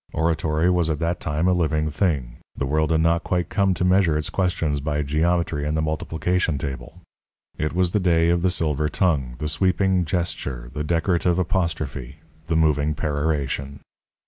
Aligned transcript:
Oratory 0.13 0.67
was 0.67 0.89
at 0.89 0.97
that 0.97 1.19
time 1.19 1.47
a 1.47 1.53
living 1.53 1.91
thing; 1.91 2.37
the 2.55 2.65
world 2.65 2.89
had 2.89 3.01
not 3.01 3.23
quite 3.23 3.49
come 3.49 3.75
to 3.75 3.85
measure 3.85 4.17
its 4.17 4.31
questions 4.31 4.79
by 4.79 5.03
geometry 5.03 5.63
and 5.63 5.77
the 5.77 5.81
multiplication 5.83 6.57
table. 6.57 7.01
It 7.59 7.73
was 7.73 7.91
the 7.91 7.99
day 7.99 8.29
of 8.29 8.41
the 8.41 8.49
silver 8.49 8.89
tongue, 8.89 9.35
the 9.37 9.47
sweeping 9.47 10.05
gesture, 10.05 10.71
the 10.73 10.83
decorative 10.83 11.37
apostrophe, 11.37 12.15
the 12.47 12.55
moving 12.55 12.95
peroration. 12.95 13.79